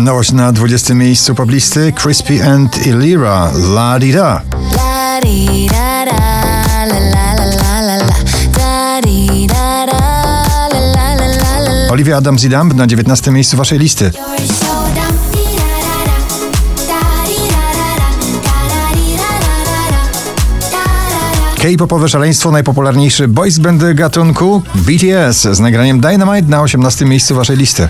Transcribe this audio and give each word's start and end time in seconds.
Nowość 0.00 0.32
na 0.32 0.52
20 0.52 0.94
miejscu 0.94 1.34
poblisty 1.34 1.92
Crispy 1.92 2.44
and 2.44 2.86
Ilira 2.86 3.52
La 3.74 3.98
Di 3.98 4.12
Da. 4.12 4.42
Olivia 11.90 12.16
Adams 12.16 12.44
i 12.44 12.48
Dumb 12.48 12.74
na 12.74 12.86
19 12.86 13.30
miejscu 13.30 13.56
waszej 13.56 13.78
listy. 13.78 14.10
K-popowe 21.58 22.08
szaleństwo, 22.08 22.50
najpopularniejszy 22.50 23.28
boys 23.28 23.58
band 23.58 23.82
gatunku 23.94 24.62
BTS 24.74 25.42
z 25.52 25.60
nagraniem 25.60 26.00
Dynamite 26.00 26.48
na 26.48 26.62
18 26.62 27.04
miejscu 27.04 27.34
waszej 27.34 27.56
listy. 27.56 27.88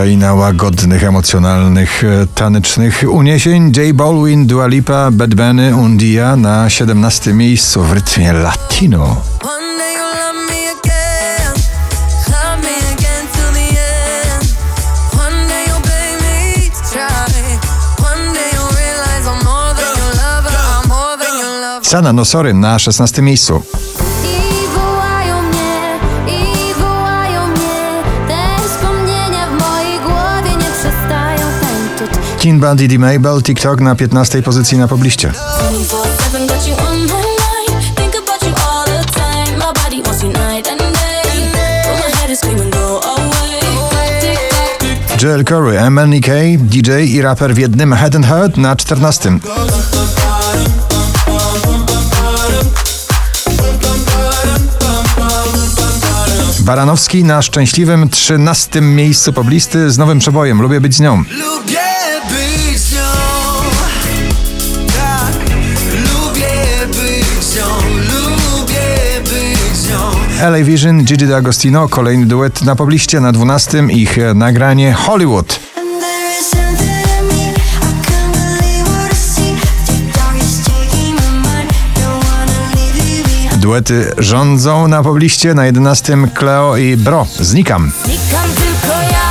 Kraina 0.00 0.34
łagodnych, 0.34 1.04
emocjonalnych, 1.04 2.04
e, 2.04 2.26
tanecznych 2.34 3.04
uniesień. 3.08 3.72
J 3.76 3.96
Balwin, 3.96 4.46
Dua 4.46 4.66
Lipa, 4.66 5.10
Bad 5.10 5.34
Bunny, 5.34 5.76
Undia 5.76 6.36
na 6.36 6.70
17 6.70 7.34
miejscu 7.34 7.82
w 7.82 7.92
rytmie 7.92 8.32
latino. 8.32 9.16
One 9.42 9.78
day 9.78 9.94
you'll 9.94 10.14
love 10.14 10.46
me 10.48 10.70
again. 10.70 10.90
And 40.66 40.94
day. 40.94 41.22
But 41.84 42.00
my 42.00 42.10
head 42.16 42.30
is 42.30 42.38
screaming, 42.38 42.70
go 42.70 43.00
away. 43.00 43.60
Tick-tock. 44.20 45.20
Joel 45.22 45.44
Curry, 45.44 45.76
MNEK, 45.90 46.58
DJ 46.58 46.90
i 47.06 47.22
raper 47.22 47.54
w 47.54 47.58
jednym 47.58 47.92
Head 47.92 48.16
and 48.16 48.26
Heart 48.26 48.56
na 48.56 48.76
14. 48.76 49.38
Baranowski 56.60 57.24
na 57.24 57.42
szczęśliwym 57.42 58.08
13 58.08 58.80
miejscu 58.80 59.32
poblisty 59.32 59.90
z 59.90 59.98
nowym 59.98 60.18
przebojem 60.18 60.62
Lubię 60.62 60.80
być 60.80 60.94
z 60.94 61.00
nią. 61.00 61.24
Lubię 61.30 61.79
LA 70.40 70.64
Vision, 70.64 71.04
Gigi 71.04 71.26
D'Agostino, 71.26 71.88
kolejny 71.88 72.26
duet 72.26 72.62
na 72.62 72.76
pobliście 72.76 73.20
na 73.20 73.32
12. 73.32 73.84
Ich 73.90 74.18
nagranie 74.34 74.92
Hollywood. 74.92 75.60
Duety 83.56 84.12
rządzą 84.18 84.88
na 84.88 85.02
pobliście 85.02 85.54
na 85.54 85.66
11. 85.66 86.18
Cleo 86.34 86.76
i 86.76 86.96
Bro. 86.96 87.26
Znikam. 87.40 87.92
Znikam 88.04 88.50
tylko 88.54 89.00
ja, 89.02 89.29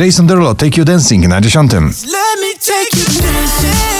Jason 0.00 0.26
Derulo, 0.26 0.54
Take 0.54 0.80
You 0.80 0.84
Dancing 0.84 1.28
na 1.28 1.40
10. 1.40 1.72
Let 1.72 2.40
me 2.40 2.54
take 2.60 2.96
you 2.96 3.22
dancing 3.22 3.94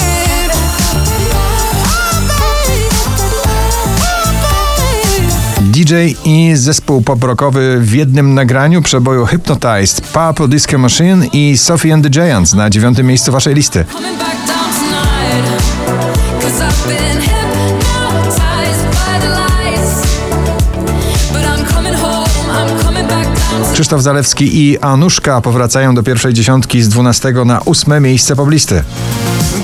DJ 5.75 5.95
i 6.25 6.57
zespół 6.57 7.03
pop-rockowy 7.03 7.81
w 7.81 7.93
jednym 7.95 8.35
nagraniu 8.35 8.83
przeboju 8.83 9.27
Hypnotized, 9.27 10.01
Purple 10.01 10.49
Disco 10.49 10.79
Machine 10.79 11.27
i 11.33 11.59
Sophie 11.59 11.95
and 11.95 12.05
the 12.05 12.11
Giants 12.11 12.55
na 12.55 12.71
9. 12.71 12.99
miejscu 12.99 13.33
waszej 13.33 13.55
listy. 13.55 13.85
Krzysztof 23.75 24.03
Zalewski 24.03 24.61
i 24.63 24.79
Anuszka 24.79 25.41
powracają 25.41 25.95
do 25.95 26.03
pierwszej 26.03 26.35
dziesiątki 26.35 26.83
z 26.83 26.89
12 26.89 27.33
na 27.45 27.65
8 27.65 28.03
miejsce 28.03 28.37
poblisty. 28.37 28.83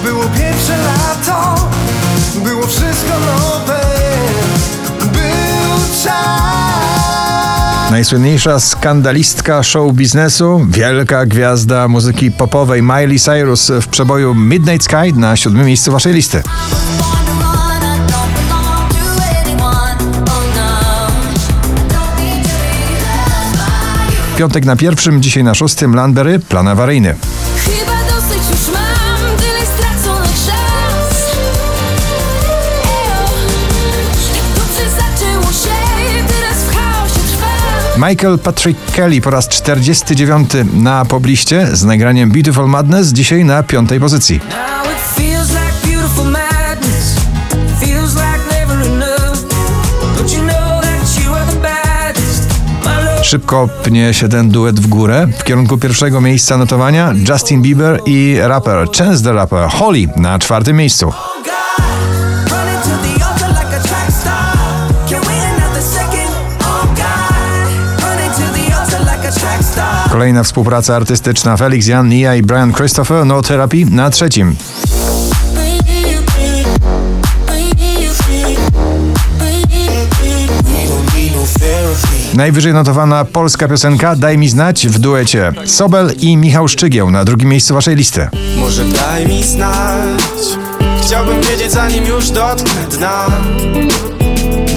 Było 0.04 0.24
pierwsze 0.24 0.76
lato 0.78 1.68
Było 2.44 2.66
wszystko 2.66 3.12
nowe 3.12 3.80
Był 5.12 6.02
czas 6.04 7.90
Najsłynniejsza 7.90 8.60
skandalistka 8.60 9.62
show 9.62 9.92
biznesu, 9.92 10.66
wielka 10.70 11.26
gwiazda 11.26 11.88
muzyki 11.88 12.30
popowej 12.30 12.82
Miley 12.82 13.18
Cyrus 13.18 13.70
w 13.80 13.88
przeboju 13.88 14.34
Midnight 14.34 14.84
Sky 14.84 15.12
na 15.14 15.36
7 15.36 15.66
miejscu 15.66 15.92
waszej 15.92 16.14
listy. 16.14 16.42
Piątek 24.40 24.64
na 24.64 24.76
pierwszym, 24.76 25.22
dzisiaj 25.22 25.44
na 25.44 25.54
szóstym, 25.54 25.94
Landberry, 25.94 26.38
plan 26.38 26.68
awaryjny. 26.68 27.14
Chyba 27.56 27.92
dosyć 28.04 28.50
już 28.50 28.74
mam 28.74 29.36
tyle 29.36 29.66
stracony 29.76 30.28
czas. 30.28 31.30
Ejo, 32.84 33.24
tak 34.32 34.54
dobrze 34.54 34.90
zaczęło 34.90 35.52
się, 35.52 36.24
teraz 36.28 36.58
w 36.58 36.74
chaosie 36.74 37.20
trwa. 37.32 38.08
Michael 38.08 38.38
Patrick 38.38 38.92
Kelly 38.92 39.20
po 39.20 39.30
raz 39.30 39.48
49 39.48 40.50
na 40.72 41.04
pobliście 41.04 41.68
z 41.72 41.84
nagraniem 41.84 42.30
Beautiful 42.30 42.68
Madness, 42.68 43.08
dzisiaj 43.08 43.44
na 43.44 43.62
piątej 43.62 44.00
pozycji. 44.00 44.40
Szybko 53.30 53.68
pnie 53.82 54.14
się 54.14 54.28
ten 54.28 54.50
duet 54.50 54.80
w 54.80 54.86
górę. 54.86 55.26
W 55.38 55.44
kierunku 55.44 55.78
pierwszego 55.78 56.20
miejsca 56.20 56.56
notowania 56.56 57.14
Justin 57.28 57.62
Bieber 57.62 58.00
i 58.06 58.36
raper 58.40 58.88
Chance 58.98 59.24
the 59.24 59.32
Rapper 59.32 59.68
Holly 59.68 60.06
na 60.16 60.38
czwartym 60.38 60.76
miejscu. 60.76 61.12
Kolejna 70.10 70.42
współpraca 70.42 70.96
artystyczna 70.96 71.56
Felix 71.56 71.86
Jan, 71.86 72.08
Nia 72.08 72.34
i 72.34 72.42
Brian 72.42 72.72
Christopher 72.72 73.26
No 73.26 73.42
Therapy 73.42 73.84
na 73.90 74.10
trzecim. 74.10 74.56
Najwyżej 82.34 82.72
notowana 82.72 83.24
polska 83.24 83.68
piosenka 83.68 84.16
Daj 84.16 84.38
mi 84.38 84.48
znać 84.48 84.86
w 84.86 84.98
duecie 84.98 85.52
Sobel 85.66 86.12
i 86.18 86.36
Michał 86.36 86.68
Szczygieł 86.68 87.10
na 87.10 87.24
drugim 87.24 87.48
miejscu 87.48 87.74
waszej 87.74 87.96
listy. 87.96 88.28
Może 88.56 88.84
daj 88.84 89.26
mi 89.26 89.44
znać 89.44 90.20
Chciałbym 91.02 91.40
wiedzieć 91.42 91.72
zanim 91.72 92.06
już 92.06 92.30
dotknę 92.30 92.84
dna 92.90 93.26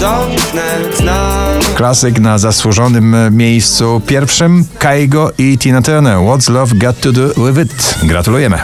Dotknę 0.00 0.62
dna 1.00 1.44
Klasyk 1.74 2.18
na 2.18 2.38
zasłużonym 2.38 3.16
miejscu 3.30 4.02
pierwszym 4.06 4.64
Kaigo 4.78 5.30
i 5.38 5.58
Tina 5.58 5.82
Turner 5.82 6.16
What's 6.16 6.50
Love 6.50 6.74
Got 6.74 7.00
To 7.00 7.12
Do 7.12 7.28
With 7.28 7.60
It. 7.60 7.94
Gratulujemy. 8.02 8.58